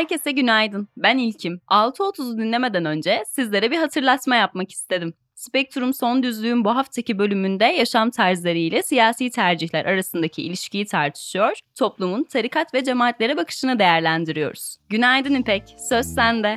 Herkese 0.00 0.30
günaydın. 0.30 0.88
Ben 0.96 1.18
İlkim. 1.18 1.60
6.30'u 1.68 2.38
dinlemeden 2.38 2.84
önce 2.84 3.24
sizlere 3.28 3.70
bir 3.70 3.76
hatırlatma 3.76 4.36
yapmak 4.36 4.72
istedim. 4.72 5.14
Spektrum 5.34 5.94
Son 5.94 6.22
Düzlüğün 6.22 6.64
bu 6.64 6.76
haftaki 6.76 7.18
bölümünde 7.18 7.64
yaşam 7.64 8.10
tarzları 8.10 8.58
ile 8.58 8.82
siyasi 8.82 9.30
tercihler 9.30 9.84
arasındaki 9.84 10.42
ilişkiyi 10.42 10.86
tartışıyor, 10.86 11.58
toplumun 11.74 12.24
tarikat 12.24 12.74
ve 12.74 12.84
cemaatlere 12.84 13.36
bakışını 13.36 13.78
değerlendiriyoruz. 13.78 14.76
Günaydın 14.88 15.34
İpek, 15.34 15.62
söz 15.88 16.06
sende. 16.06 16.56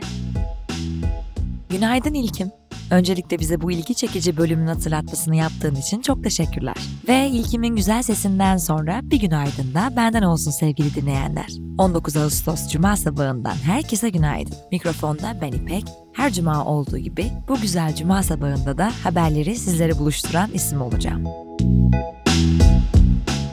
Günaydın 1.70 2.14
İlkim. 2.14 2.63
Öncelikle 2.92 3.40
bize 3.40 3.62
bu 3.62 3.72
ilgi 3.72 3.96
çekici 3.96 4.38
bölümün 4.38 4.68
hatırlatmasını 4.68 5.36
yaptığın 5.36 5.76
için 5.76 6.02
çok 6.02 6.24
teşekkürler. 6.24 6.76
Ve 7.08 7.28
İlkim'in 7.28 7.76
güzel 7.76 8.04
sesinden 8.04 8.58
sonra 8.58 9.00
bir 9.04 9.20
günaydın 9.20 9.74
da 9.74 9.96
benden 9.96 10.22
olsun 10.24 10.52
sevgili 10.52 10.96
dinleyenler. 10.96 11.48
19 11.78 12.18
Ağustos 12.18 12.70
Cuma 12.70 12.98
sabahından 12.98 13.56
herkese 13.56 14.10
günaydın. 14.10 14.56
Mikrofonda 14.72 15.38
ben 15.42 15.52
İpek. 15.52 15.84
Her 16.14 16.34
cuma 16.34 16.66
olduğu 16.66 16.98
gibi 16.98 17.32
bu 17.48 17.62
güzel 17.62 17.96
cuma 17.96 18.24
sabahında 18.24 18.78
da 18.78 18.92
haberleri 19.04 19.56
sizlere 19.56 20.00
buluşturan 20.00 20.50
isim 20.54 20.82
olacağım. 20.82 21.24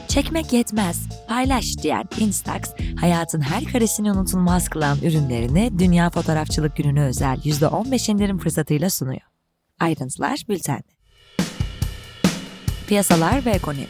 Çekmek 0.07 0.53
yetmez, 0.53 1.09
paylaş 1.27 1.77
diyen 1.77 2.03
Instax, 2.19 2.61
hayatın 2.99 3.41
her 3.41 3.63
karesini 3.65 4.11
unutulmaz 4.11 4.69
kılan 4.69 4.97
ürünlerini 4.97 5.79
Dünya 5.79 6.09
Fotoğrafçılık 6.09 6.75
Günü'ne 6.75 7.03
özel 7.03 7.37
%15 7.37 8.11
indirim 8.11 8.37
fırsatıyla 8.37 8.89
sunuyor. 8.89 9.30
Ayrıntılar 9.81 10.43
bültende. 10.49 10.83
Piyasalar 12.87 13.45
ve 13.45 13.49
ekonomi 13.49 13.87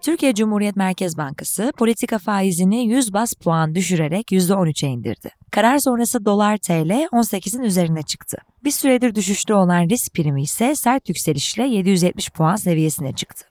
Türkiye 0.00 0.34
Cumhuriyet 0.34 0.76
Merkez 0.76 1.18
Bankası 1.18 1.72
politika 1.78 2.18
faizini 2.18 2.86
100 2.86 3.12
bas 3.12 3.34
puan 3.34 3.74
düşürerek 3.74 4.32
%13'e 4.32 4.88
indirdi. 4.88 5.30
Karar 5.50 5.78
sonrası 5.78 6.24
dolar 6.24 6.56
TL 6.56 7.08
18'in 7.12 7.62
üzerine 7.62 8.02
çıktı. 8.02 8.38
Bir 8.64 8.70
süredir 8.70 9.14
düşüşte 9.14 9.54
olan 9.54 9.88
risk 9.88 10.14
primi 10.14 10.42
ise 10.42 10.74
sert 10.74 11.08
yükselişle 11.08 11.66
770 11.66 12.30
puan 12.30 12.56
seviyesine 12.56 13.12
çıktı. 13.12 13.46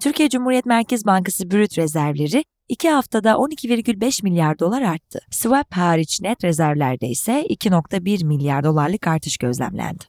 Türkiye 0.00 0.28
Cumhuriyet 0.28 0.66
Merkez 0.66 1.06
Bankası 1.06 1.50
brüt 1.50 1.78
rezervleri 1.78 2.44
2 2.68 2.90
haftada 2.90 3.30
12,5 3.32 4.22
milyar 4.22 4.58
dolar 4.58 4.82
arttı. 4.82 5.18
Swap 5.30 5.72
hariç 5.72 6.20
net 6.20 6.44
rezervlerde 6.44 7.06
ise 7.06 7.46
2,1 7.46 8.24
milyar 8.24 8.64
dolarlık 8.64 9.06
artış 9.06 9.36
gözlemlendi. 9.36 10.04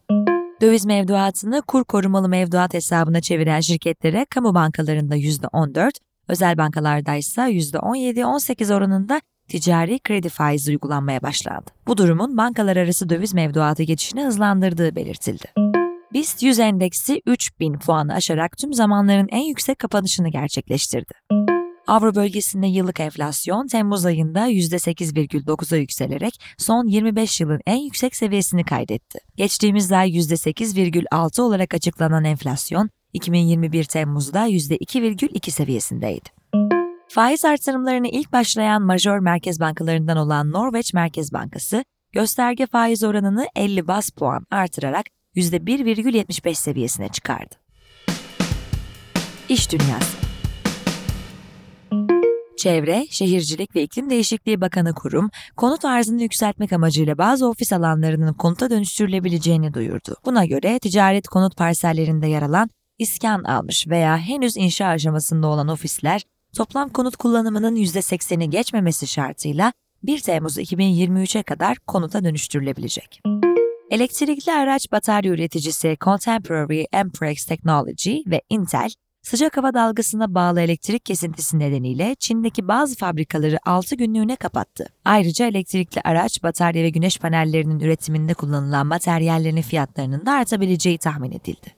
Döviz 0.62 0.86
mevduatını 0.86 1.62
kur 1.62 1.84
korumalı 1.84 2.30
mevduat 2.30 2.74
hesabına 2.74 3.22
çeviren 3.22 3.60
şirketlere 3.60 4.26
kamu 4.30 4.54
bankalarında 4.54 5.16
%14, 5.16 5.92
özel 6.28 6.58
bankalarda 6.58 7.16
ise 7.16 7.42
%17-18 7.42 8.74
oranında 8.74 9.22
ticari 9.48 10.00
kredi 10.00 10.30
faizi 10.30 10.72
uygulanmaya 10.72 11.22
başlandı. 11.22 11.72
Bu 11.88 11.98
durumun 11.98 12.38
bankalar 12.38 12.78
arası 12.78 13.10
döviz 13.10 13.34
mevduatı 13.34 13.84
geçişini 13.84 14.26
hızlandırdığı 14.26 14.96
belirtildi. 14.96 15.77
BIST 16.14 16.44
100 16.44 16.60
endeksi 16.60 17.22
3000 17.26 17.74
puanı 17.74 18.14
aşarak 18.14 18.58
tüm 18.58 18.74
zamanların 18.74 19.28
en 19.32 19.44
yüksek 19.44 19.80
kapanışını 19.80 20.30
gerçekleştirdi. 20.30 21.14
Avro 21.88 22.16
bölgesinde 22.16 22.68
yıllık 22.68 23.00
enflasyon 23.00 23.68
Temmuz 23.68 24.06
ayında 24.06 24.50
%8,9'a 24.50 25.78
yükselerek 25.78 26.42
son 26.58 26.88
25 26.88 27.42
yılın 27.42 27.60
en 27.66 27.78
yüksek 27.78 28.16
seviyesini 28.16 28.64
kaydetti. 28.64 29.20
Geçtiğimiz 29.36 29.92
ay 29.92 30.10
%8,6 30.10 31.42
olarak 31.42 31.74
açıklanan 31.74 32.24
enflasyon 32.24 32.90
2021 33.14 33.84
Temmuz'da 33.84 34.48
%2,2 34.48 35.52
seviyesindeydi. 35.52 36.30
Faiz 37.10 37.46
artırımlarına 37.46 38.08
ilk 38.08 38.34
başlayan 38.34 38.82
majör 38.82 39.20
merkez 39.20 39.60
bankalarından 39.60 40.18
olan 40.18 40.52
Norveç 40.52 40.94
Merkez 40.94 41.34
Bankası, 41.34 41.84
gösterge 42.12 42.66
faiz 42.66 43.04
oranını 43.04 43.48
50 43.56 43.88
bas 43.88 44.10
puan 44.10 44.46
artırarak 44.52 45.06
%1,75 45.38 46.56
seviyesine 46.56 47.10
çıkardı. 47.10 47.56
İş 49.50 49.72
Dünyası 49.72 50.18
Çevre, 52.58 53.08
Şehircilik 53.10 53.76
ve 53.76 53.84
İklim 53.84 54.10
Değişikliği 54.10 54.62
Bakanı 54.62 54.94
Kurum, 54.94 55.30
konut 55.58 55.86
arzını 55.86 56.22
yükseltmek 56.22 56.74
amacıyla 56.74 57.18
bazı 57.18 57.48
ofis 57.48 57.74
alanlarının 57.74 58.34
konuta 58.34 58.70
dönüştürülebileceğini 58.70 59.74
duyurdu. 59.74 60.16
Buna 60.26 60.46
göre 60.46 60.80
ticaret 60.80 61.28
konut 61.28 61.58
parsellerinde 61.58 62.28
yer 62.28 62.42
alan 62.42 62.70
iskan 62.98 63.44
almış 63.44 63.88
veya 63.88 64.18
henüz 64.18 64.58
inşa 64.58 64.86
aşamasında 64.88 65.48
olan 65.48 65.68
ofisler, 65.68 66.22
toplam 66.56 66.90
konut 66.90 67.16
kullanımının 67.16 67.76
%80'i 67.76 68.50
geçmemesi 68.50 69.08
şartıyla 69.08 69.74
1 70.04 70.20
Temmuz 70.20 70.58
2023'e 70.58 71.44
kadar 71.44 71.78
konuta 71.78 72.24
dönüştürülebilecek. 72.24 73.22
Elektrikli 73.92 74.52
araç 74.52 74.92
batarya 74.92 75.32
üreticisi 75.32 75.98
Contemporary 76.02 76.86
Amperex 76.94 77.46
Technology 77.46 78.18
ve 78.28 78.42
Intel, 78.50 78.90
sıcak 79.22 79.58
hava 79.58 79.74
dalgasına 79.74 80.36
bağlı 80.36 80.62
elektrik 80.62 81.06
kesintisi 81.06 81.60
nedeniyle 81.60 82.16
Çin'deki 82.20 82.68
bazı 82.68 82.96
fabrikaları 82.96 83.58
6 83.66 83.96
günlüğüne 83.96 84.36
kapattı. 84.36 84.86
Ayrıca 85.06 85.48
elektrikli 85.48 86.02
araç, 86.04 86.44
batarya 86.44 86.84
ve 86.84 86.90
güneş 86.90 87.20
panellerinin 87.20 87.80
üretiminde 87.80 88.34
kullanılan 88.34 88.88
materyallerin 88.88 89.62
fiyatlarının 89.62 90.26
da 90.26 90.32
artabileceği 90.32 90.98
tahmin 90.98 91.32
edildi. 91.32 91.76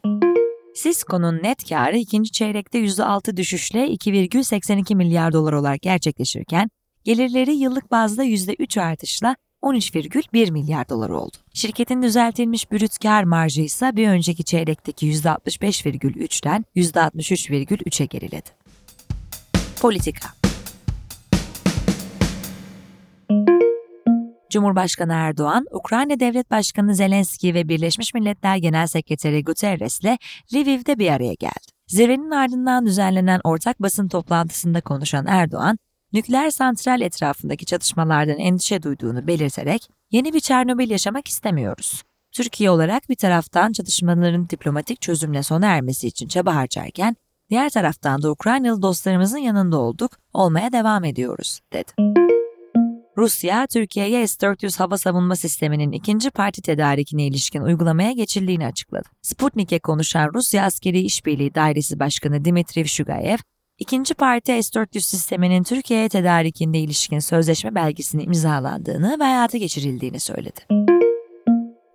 Cisco'nun 0.84 1.44
net 1.44 1.70
karı 1.70 1.98
ikinci 1.98 2.32
çeyrekte 2.32 2.80
%6 2.80 3.38
düşüşle 3.38 3.88
2,82 3.88 4.96
milyar 4.96 5.34
dolar 5.34 5.54
olarak 5.54 5.82
gerçekleşirken, 5.82 6.70
gelirleri 7.04 7.56
yıllık 7.56 7.92
bazda 7.92 8.26
%3 8.26 8.82
artışla 8.82 9.36
13,1 9.62 10.52
milyar 10.52 10.90
dolar 10.90 11.10
oldu. 11.10 11.38
Şirketin 11.54 12.02
düzeltilmiş 12.02 12.72
brüt 12.72 12.98
kar 12.98 13.24
marjı 13.24 13.62
ise 13.62 13.96
bir 13.96 14.08
önceki 14.08 14.44
çeyrekteki 14.44 15.12
%65,3'ten 15.12 16.66
%63,3'e 16.76 18.06
geriledi. 18.06 18.50
Politika 19.82 20.30
Cumhurbaşkanı 24.50 25.14
Erdoğan, 25.14 25.66
Ukrayna 25.72 26.20
Devlet 26.20 26.52
Başkanı 26.52 26.96
Zelenski 26.96 27.54
ve 27.54 27.68
Birleşmiş 27.70 28.14
Milletler 28.14 28.58
Genel 28.58 28.88
Sekreteri 28.88 29.44
Guterres 29.44 30.00
ile 30.00 30.18
Lviv'de 30.54 31.00
bir 31.00 31.10
araya 31.10 31.34
geldi. 31.34 31.70
Zirvenin 31.88 32.32
ardından 32.32 32.86
düzenlenen 32.86 33.42
ortak 33.44 33.82
basın 33.82 34.08
toplantısında 34.08 34.82
konuşan 34.82 35.26
Erdoğan, 35.28 35.78
nükleer 36.14 36.50
santral 36.50 37.02
etrafındaki 37.02 37.66
çatışmalardan 37.66 38.38
endişe 38.38 38.84
duyduğunu 38.84 39.28
belirterek 39.28 39.90
yeni 40.12 40.34
bir 40.34 40.40
Çernobil 40.40 40.90
yaşamak 40.90 41.28
istemiyoruz. 41.28 42.04
Türkiye 42.32 42.70
olarak 42.70 43.10
bir 43.10 43.16
taraftan 43.16 43.72
çatışmaların 43.72 44.50
diplomatik 44.50 45.02
çözümle 45.02 45.44
sona 45.44 45.66
ermesi 45.66 46.08
için 46.08 46.28
çaba 46.28 46.56
harcarken 46.56 47.16
diğer 47.50 47.70
taraftan 47.70 48.22
da 48.22 48.32
Ukraynalı 48.32 48.82
dostlarımızın 48.82 49.38
yanında 49.38 49.78
olduk, 49.78 50.12
olmaya 50.34 50.72
devam 50.72 51.04
ediyoruz, 51.04 51.60
dedi. 51.74 51.92
Rusya, 53.18 53.68
Türkiye'ye 53.68 54.28
S-400 54.28 54.78
hava 54.78 54.98
savunma 54.98 55.36
sisteminin 55.36 55.92
ikinci 55.92 56.30
parti 56.32 56.62
tedarikine 56.62 57.28
ilişkin 57.28 57.62
uygulamaya 57.62 58.12
geçildiğini 58.12 58.66
açıkladı. 58.66 59.10
Sputnik'e 59.22 59.80
konuşan 59.80 60.32
Rusya 60.34 60.66
Askeri 60.66 61.00
İşbirliği 61.00 61.56
Dairesi 61.56 62.00
Başkanı 62.00 62.46
Dimitriy 62.46 62.86
Shugayev, 62.86 63.38
İkinci 63.80 64.14
parti 64.14 64.64
S-400 64.64 65.00
sisteminin 65.00 65.64
Türkiye'ye 65.64 66.10
tedarikinde 66.10 66.80
ilişkin 66.80 67.20
sözleşme 67.20 67.76
belgesini 67.76 68.24
imzalandığını 68.24 69.18
ve 69.20 69.24
hayata 69.24 69.58
geçirildiğini 69.58 70.20
söyledi. 70.20 70.60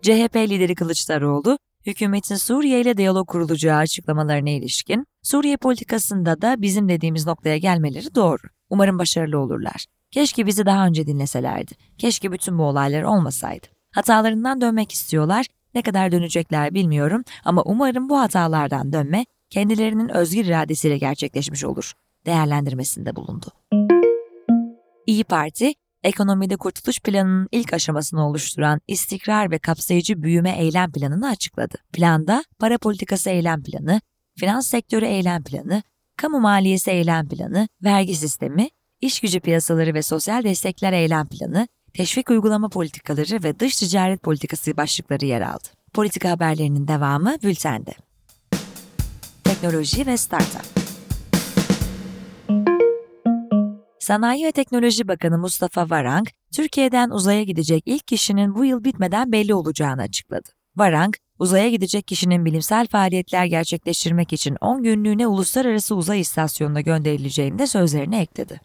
CHP 0.03 0.37
lideri 0.37 0.75
Kılıçdaroğlu, 0.75 1.59
hükümetin 1.87 2.37
Suriye 2.37 2.81
ile 2.81 2.97
diyalog 2.97 3.29
kurulacağı 3.29 3.79
açıklamalarına 3.79 4.51
ilişkin, 4.51 5.07
Suriye 5.23 5.57
politikasında 5.57 6.43
da 6.43 6.63
bizim 6.63 6.89
dediğimiz 6.89 7.27
noktaya 7.27 7.57
gelmeleri 7.57 8.15
doğru. 8.15 8.43
Umarım 8.71 8.99
başarılı 8.99 9.39
olurlar. 9.39 9.85
Keşke 10.11 10.47
bizi 10.47 10.67
daha 10.67 10.87
önce 10.87 11.07
dinleselerdi. 11.07 11.73
Keşke 11.99 12.33
bütün 12.33 12.59
bu 12.59 12.63
olaylar 12.63 13.03
olmasaydı. 13.03 13.67
Hatalarından 13.95 14.61
dönmek 14.61 14.93
istiyorlar. 14.93 15.47
Ne 15.75 15.83
kadar 15.83 16.13
dönecekler 16.13 16.75
bilmiyorum 16.75 17.25
ama 17.45 17.63
umarım 17.63 18.09
bu 18.09 18.21
hatalardan 18.21 18.93
dönme 18.93 19.25
kendilerinin 19.55 20.09
özgür 20.09 20.45
iradesiyle 20.45 20.99
gerçekleşmiş 20.99 21.65
olur 21.65 21.93
değerlendirmesinde 22.27 23.17
bulundu. 23.17 23.47
İyi 25.07 25.25
Parti, 25.25 25.75
ekonomide 26.03 26.57
kurtuluş 26.57 27.01
planının 27.01 27.49
ilk 27.53 27.73
aşamasını 27.73 28.29
oluşturan 28.29 28.81
istikrar 28.89 29.51
ve 29.51 29.59
kapsayıcı 29.59 30.23
büyüme 30.23 30.51
eylem 30.51 30.93
planını 30.93 31.29
açıkladı. 31.29 31.75
Planda 31.93 32.45
para 32.59 32.79
politikası 32.79 33.31
eylem 33.31 33.63
planı, 33.63 34.01
finans 34.39 34.67
sektörü 34.67 35.05
eylem 35.05 35.45
planı, 35.45 35.83
kamu 36.17 36.41
maliyesi 36.41 36.91
eylem 36.91 37.29
planı, 37.29 37.69
vergi 37.85 38.15
sistemi, 38.15 38.69
iş 39.01 39.21
gücü 39.21 39.41
piyasaları 39.41 39.95
ve 39.95 40.03
sosyal 40.03 40.45
destekler 40.45 40.93
eylem 40.93 41.27
planı, 41.27 41.69
teşvik 41.93 42.31
uygulama 42.31 42.69
politikaları 42.69 43.43
ve 43.43 43.61
dış 43.61 43.77
ticaret 43.77 44.23
politikası 44.23 44.77
başlıkları 44.77 45.27
yer 45.27 45.41
aldı. 45.41 45.69
Politika 45.93 46.31
haberlerinin 46.31 46.89
devamı 46.89 47.37
bültende 47.43 47.95
teknoloji 49.65 50.07
ve 50.07 50.17
startup. 50.17 50.65
Sanayi 53.99 54.47
ve 54.47 54.53
Teknoloji 54.53 55.09
Bakanı 55.09 55.39
Mustafa 55.39 55.91
Varank, 55.91 56.31
Türkiye'den 56.57 57.11
uzaya 57.11 57.43
gidecek 57.43 57.83
ilk 57.87 58.07
kişinin 58.07 58.55
bu 58.55 58.65
yıl 58.65 58.85
bitmeden 58.85 59.33
belli 59.33 59.55
olacağını 59.55 60.03
açıkladı. 60.03 60.49
Varank, 60.77 61.19
uzaya 61.39 61.71
gidecek 61.71 62.07
kişinin 62.07 62.45
bilimsel 62.45 62.87
faaliyetler 62.87 63.45
gerçekleştirmek 63.45 64.33
için 64.33 64.57
10 64.61 64.83
günlüğüne 64.83 65.27
uluslararası 65.27 65.95
uzay 65.95 66.21
istasyonuna 66.21 66.81
gönderileceğini 66.81 67.59
de 67.59 67.67
sözlerine 67.67 68.21
ekledi. 68.21 68.61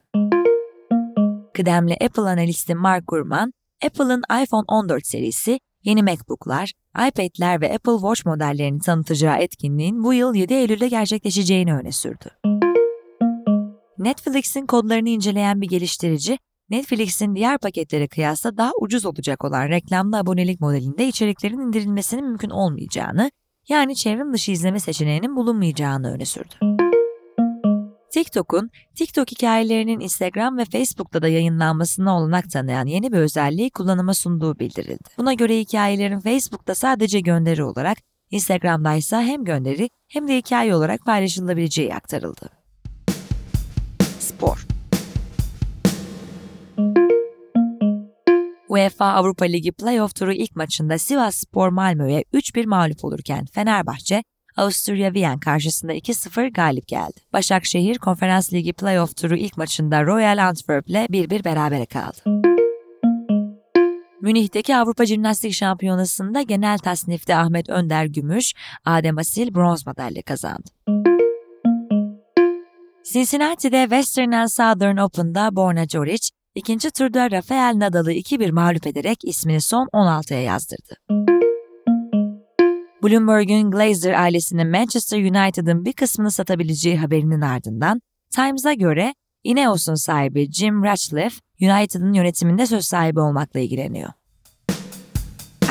Kıdemli 1.54 1.98
Apple 2.01 2.22
analisti 2.22 2.75
Mark 2.75 3.07
Gurman, 3.07 3.54
Apple'ın 3.86 4.22
iPhone 4.44 4.66
14 4.68 5.07
serisi, 5.07 5.60
yeni 5.84 6.04
MacBook'lar, 6.04 6.74
iPad'ler 7.07 7.62
ve 7.62 7.74
Apple 7.74 7.94
Watch 7.94 8.25
modellerini 8.25 8.80
tanıtacağı 8.80 9.38
etkinliğin 9.38 10.04
bu 10.04 10.13
yıl 10.13 10.36
7 10.36 10.54
Eylül'de 10.54 10.88
gerçekleşeceğini 10.88 11.75
öne 11.75 11.92
sürdü. 11.92 12.30
Netflix'in 13.98 14.66
kodlarını 14.66 15.10
inceleyen 15.10 15.62
bir 15.62 15.68
geliştirici, 15.68 16.40
Netflix'in 16.69 17.36
diğer 17.36 17.57
paketlere 17.57 18.07
kıyasla 18.07 18.57
daha 18.57 18.72
ucuz 18.81 19.06
olacak 19.06 19.46
olan 19.46 19.69
reklamlı 19.69 20.18
abonelik 20.18 20.62
modelinde 20.62 21.07
içeriklerin 21.07 21.60
indirilmesinin 21.60 22.25
mümkün 22.25 22.50
olmayacağını, 22.50 23.31
yani 23.69 23.96
çevrim 23.96 24.34
dışı 24.34 24.51
izleme 24.51 24.80
seçeneğinin 24.80 25.36
bulunmayacağını 25.36 26.12
öne 26.13 26.25
sürdü. 26.25 26.78
TikTok'un, 28.19 28.71
TikTok 28.95 29.31
hikayelerinin 29.31 30.00
Instagram 30.00 30.57
ve 30.57 30.66
Facebook'ta 30.66 31.21
da 31.21 31.27
yayınlanmasına 31.27 32.18
olanak 32.18 32.51
tanıyan 32.51 32.86
yeni 32.86 33.12
bir 33.12 33.18
özelliği 33.18 33.69
kullanıma 33.69 34.13
sunduğu 34.13 34.60
bildirildi. 34.60 35.10
Buna 35.18 35.33
göre 35.33 35.60
hikayelerin 35.60 36.19
Facebook'ta 36.19 36.75
sadece 36.75 37.19
gönderi 37.19 37.63
olarak, 37.63 37.98
Instagram'da 38.31 38.95
ise 38.95 39.16
hem 39.16 39.45
gönderi 39.45 39.89
hem 40.07 40.27
de 40.27 40.38
hikaye 40.38 40.75
olarak 40.75 41.06
paylaşılabileceği 41.06 41.95
aktarıldı. 41.95 42.50
Spor 44.19 44.68
UEFA 48.69 49.06
Avrupa 49.06 49.45
Ligi 49.45 49.72
playoff 49.72 50.15
turu 50.15 50.33
ilk 50.33 50.56
maçında 50.56 50.98
Sivas 50.98 51.36
Spor 51.36 51.69
Malmö'ye 51.69 52.24
3-1 52.33 52.65
mağlup 52.65 53.06
olurken 53.06 53.45
Fenerbahçe, 53.45 54.24
Avusturya 54.59 55.13
Viyen 55.13 55.39
karşısında 55.39 55.94
2-0 55.94 56.51
galip 56.51 56.88
geldi. 56.88 57.19
Başakşehir 57.33 57.97
Konferans 57.97 58.53
Ligi 58.53 58.73
playoff 58.73 59.17
turu 59.17 59.35
ilk 59.35 59.57
maçında 59.57 60.06
Royal 60.06 60.47
Antwerp 60.47 60.89
ile 60.89 61.06
1-1 61.06 61.44
berabere 61.44 61.85
kaldı. 61.85 62.17
Münih'teki 64.21 64.75
Avrupa 64.75 65.06
Jimnastik 65.06 65.53
Şampiyonası'nda 65.53 66.41
genel 66.41 66.77
tasnifte 66.77 67.35
Ahmet 67.35 67.69
Önder 67.69 68.06
gümüş, 68.06 68.53
Adem 68.85 69.17
Asil 69.17 69.53
bronz 69.53 69.85
madalya 69.85 70.21
kazandı. 70.21 70.69
Cincinnati'de 73.13 73.81
Western 73.81 74.31
and 74.31 74.47
Southern 74.47 74.97
Open'da 74.97 75.55
Borna 75.55 75.88
Joric, 75.88 76.29
ikinci 76.55 76.91
turda 76.91 77.31
Rafael 77.31 77.73
Nadal'ı 77.75 78.13
2-1 78.13 78.51
mağlup 78.51 78.88
ederek 78.88 79.17
ismini 79.23 79.62
son 79.62 79.88
16'ya 79.94 80.41
yazdırdı. 80.41 81.28
Bloomberg'un 83.04 83.72
Glazer 83.72 84.13
ailesinin 84.13 84.68
Manchester 84.68 85.19
United'ın 85.19 85.86
bir 85.86 85.94
kısmını 85.94 86.31
satabileceği 86.31 86.98
haberinin 86.98 87.42
ardından 87.42 88.01
Times'a 88.36 88.74
göre 88.74 89.13
Ineos'un 89.44 89.96
sahibi 89.96 90.51
Jim 90.51 90.84
Ratcliffe, 90.84 91.36
United'ın 91.62 92.13
yönetiminde 92.13 92.66
söz 92.66 92.86
sahibi 92.86 93.19
olmakla 93.19 93.60
ilgileniyor. 93.60 94.10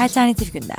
Alternatif 0.00 0.52
gündem. 0.52 0.76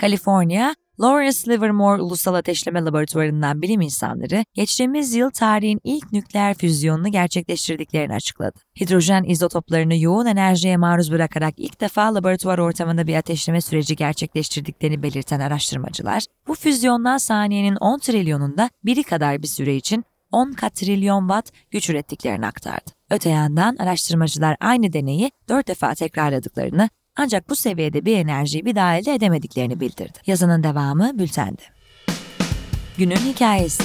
Kaliforniya, 0.00 0.74
Lawrence 1.00 1.38
Livermore 1.48 2.02
Ulusal 2.02 2.34
Ateşleme 2.34 2.84
Laboratuvarı'ndan 2.84 3.62
bilim 3.62 3.80
insanları, 3.80 4.44
geçtiğimiz 4.54 5.14
yıl 5.14 5.30
tarihin 5.30 5.80
ilk 5.84 6.12
nükleer 6.12 6.54
füzyonunu 6.54 7.08
gerçekleştirdiklerini 7.08 8.14
açıkladı. 8.14 8.58
Hidrojen 8.80 9.24
izotoplarını 9.24 9.96
yoğun 9.96 10.26
enerjiye 10.26 10.76
maruz 10.76 11.12
bırakarak 11.12 11.54
ilk 11.56 11.80
defa 11.80 12.14
laboratuvar 12.14 12.58
ortamında 12.58 13.06
bir 13.06 13.14
ateşleme 13.14 13.60
süreci 13.60 13.96
gerçekleştirdiklerini 13.96 15.02
belirten 15.02 15.40
araştırmacılar, 15.40 16.24
bu 16.48 16.54
füzyondan 16.54 17.18
saniyenin 17.18 17.76
10 17.76 17.98
trilyonunda 17.98 18.70
biri 18.84 19.02
kadar 19.02 19.42
bir 19.42 19.48
süre 19.48 19.76
için 19.76 20.04
10 20.32 20.52
katrilyon 20.52 21.20
watt 21.28 21.52
güç 21.70 21.90
ürettiklerini 21.90 22.46
aktardı. 22.46 22.90
Öte 23.10 23.30
yandan 23.30 23.76
araştırmacılar 23.76 24.56
aynı 24.60 24.92
deneyi 24.92 25.30
4 25.48 25.68
defa 25.68 25.94
tekrarladıklarını 25.94 26.88
ancak 27.18 27.50
bu 27.50 27.56
seviyede 27.56 28.04
bir 28.04 28.16
enerjiyi 28.16 28.64
bir 28.64 28.74
daha 28.74 28.96
elde 28.96 29.14
edemediklerini 29.14 29.80
bildirdi. 29.80 30.18
Yazının 30.26 30.62
devamı 30.62 31.18
bültende. 31.18 31.62
Günün 32.98 33.16
hikayesi 33.16 33.84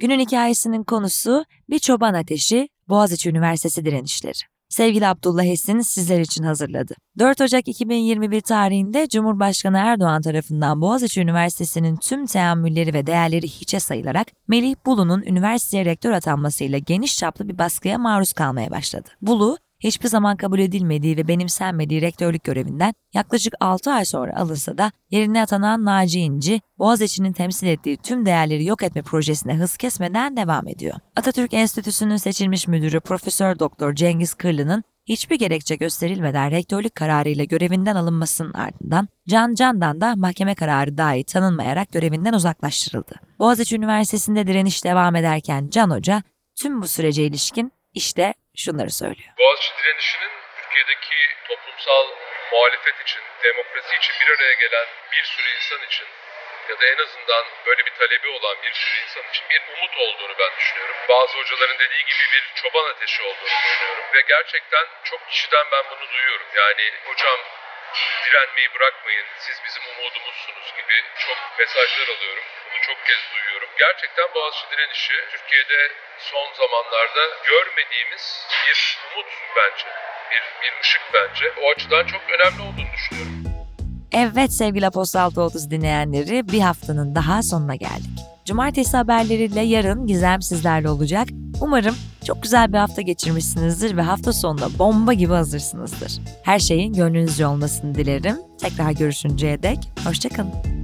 Günün 0.00 0.20
hikayesinin 0.20 0.82
konusu 0.82 1.44
bir 1.70 1.78
çoban 1.78 2.14
ateşi, 2.14 2.68
Boğaziçi 2.88 3.30
Üniversitesi 3.30 3.84
direnişleri. 3.84 4.49
Sevgili 4.70 5.06
Abdullah 5.06 5.44
Esin 5.44 5.80
sizler 5.80 6.20
için 6.20 6.44
hazırladı. 6.44 6.94
4 7.18 7.40
Ocak 7.40 7.68
2021 7.68 8.40
tarihinde 8.40 9.08
Cumhurbaşkanı 9.08 9.78
Erdoğan 9.78 10.22
tarafından 10.22 10.80
Boğaziçi 10.80 11.20
Üniversitesi'nin 11.20 11.96
tüm 11.96 12.26
teamülleri 12.26 12.94
ve 12.94 13.06
değerleri 13.06 13.48
hiçe 13.48 13.80
sayılarak 13.80 14.26
Melih 14.48 14.74
Bulu'nun 14.86 15.22
üniversiteye 15.22 15.84
rektör 15.84 16.12
atanmasıyla 16.12 16.78
geniş 16.78 17.18
çaplı 17.18 17.48
bir 17.48 17.58
baskıya 17.58 17.98
maruz 17.98 18.32
kalmaya 18.32 18.70
başladı. 18.70 19.08
Bulu, 19.22 19.58
hiçbir 19.80 20.08
zaman 20.08 20.36
kabul 20.36 20.58
edilmediği 20.58 21.16
ve 21.16 21.28
benimsenmediği 21.28 22.02
rektörlük 22.02 22.44
görevinden 22.44 22.94
yaklaşık 23.14 23.54
6 23.60 23.90
ay 23.90 24.04
sonra 24.04 24.36
alınsa 24.36 24.78
da 24.78 24.92
yerine 25.10 25.42
atanan 25.42 25.84
Naci 25.84 26.20
İnci, 26.20 26.60
Boğaziçi'nin 26.78 27.32
temsil 27.32 27.66
ettiği 27.66 27.96
tüm 27.96 28.26
değerleri 28.26 28.64
yok 28.64 28.82
etme 28.82 29.02
projesine 29.02 29.54
hız 29.54 29.76
kesmeden 29.76 30.36
devam 30.36 30.68
ediyor. 30.68 30.96
Atatürk 31.16 31.54
Enstitüsü'nün 31.54 32.16
seçilmiş 32.16 32.68
müdürü 32.68 33.00
Profesör 33.00 33.58
Doktor 33.58 33.94
Cengiz 33.94 34.34
Kırlı'nın 34.34 34.84
hiçbir 35.06 35.38
gerekçe 35.38 35.76
gösterilmeden 35.76 36.50
rektörlük 36.50 36.94
kararıyla 36.94 37.44
görevinden 37.44 37.96
alınmasının 37.96 38.52
ardından 38.52 39.08
Can 39.28 39.54
Can'dan 39.54 40.00
da 40.00 40.16
mahkeme 40.16 40.54
kararı 40.54 40.98
dahi 40.98 41.24
tanınmayarak 41.24 41.92
görevinden 41.92 42.32
uzaklaştırıldı. 42.32 43.14
Boğaziçi 43.38 43.76
Üniversitesi'nde 43.76 44.46
direniş 44.46 44.84
devam 44.84 45.16
ederken 45.16 45.68
Can 45.70 45.90
Hoca 45.90 46.22
tüm 46.56 46.82
bu 46.82 46.88
sürece 46.88 47.24
ilişkin 47.24 47.72
işte 47.94 48.34
şunları 48.56 48.90
söylüyor. 48.90 49.32
Boğaziçi 49.38 49.72
direnişinin 49.78 50.32
Türkiye'deki 50.56 51.18
toplumsal 51.48 52.06
muhalefet 52.52 53.00
için, 53.00 53.22
demokrasi 53.42 53.96
için 53.96 54.14
bir 54.20 54.28
araya 54.34 54.54
gelen 54.54 54.86
bir 55.12 55.24
sürü 55.24 55.48
insan 55.56 55.82
için 55.86 56.06
ya 56.68 56.80
da 56.80 56.86
en 56.86 56.98
azından 57.04 57.44
böyle 57.66 57.86
bir 57.86 57.90
talebi 57.90 58.28
olan 58.28 58.56
bir 58.62 58.72
sürü 58.72 59.02
insan 59.02 59.22
için 59.30 59.44
bir 59.50 59.62
umut 59.76 59.96
olduğunu 59.96 60.38
ben 60.38 60.56
düşünüyorum. 60.56 60.96
Bazı 61.08 61.38
hocaların 61.38 61.78
dediği 61.78 62.04
gibi 62.04 62.24
bir 62.32 62.44
çoban 62.54 62.90
ateşi 62.90 63.22
olduğunu 63.22 63.58
düşünüyorum. 63.64 64.04
Ve 64.14 64.20
gerçekten 64.28 64.86
çok 65.04 65.28
kişiden 65.30 65.66
ben 65.72 65.84
bunu 65.90 66.10
duyuyorum. 66.10 66.46
Yani 66.54 66.92
hocam 67.04 67.40
direnmeyi 68.24 68.68
bırakmayın, 68.74 69.26
siz 69.44 69.56
bizim 69.66 69.82
umudumuzsunuz 69.92 70.68
gibi 70.78 70.96
çok 71.26 71.38
mesajlar 71.58 72.08
alıyorum. 72.14 72.46
Bunu 72.66 72.80
çok 72.88 72.98
kez 73.06 73.22
duyuyorum. 73.32 73.70
Gerçekten 73.84 74.28
Boğaziçi 74.34 74.66
direnişi 74.72 75.16
Türkiye'de 75.32 75.80
son 76.30 76.48
zamanlarda 76.60 77.24
görmediğimiz 77.50 78.24
bir 78.66 78.78
umut 79.06 79.30
bence. 79.58 79.86
Bir, 80.30 80.42
bir 80.62 80.72
ışık 80.82 81.02
bence. 81.14 81.44
O 81.62 81.70
açıdan 81.72 82.04
çok 82.12 82.22
önemli 82.34 82.60
olduğunu 82.68 82.92
düşünüyorum. 82.96 83.50
Evet 84.12 84.52
sevgili 84.52 84.86
Apostol 84.86 85.20
630 85.20 85.70
dinleyenleri 85.70 86.48
bir 86.52 86.60
haftanın 86.60 87.14
daha 87.14 87.42
sonuna 87.42 87.74
geldik. 87.74 88.16
Cumartesi 88.44 88.96
haberleriyle 88.96 89.60
yarın 89.60 90.06
Gizem 90.06 90.42
sizlerle 90.42 90.88
olacak. 90.88 91.28
Umarım 91.60 91.96
çok 92.30 92.42
güzel 92.42 92.72
bir 92.72 92.78
hafta 92.78 93.02
geçirmişsinizdir 93.02 93.96
ve 93.96 94.02
hafta 94.02 94.32
sonunda 94.32 94.78
bomba 94.78 95.12
gibi 95.12 95.32
hazırsınızdır. 95.32 96.12
Her 96.42 96.58
şeyin 96.58 96.92
gönlünüzce 96.92 97.46
olmasını 97.46 97.94
dilerim. 97.94 98.36
Tekrar 98.58 98.90
görüşünceye 98.90 99.62
dek 99.62 99.78
hoşçakalın. 100.04 100.79